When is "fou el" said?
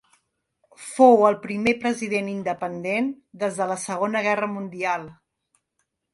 0.85-1.37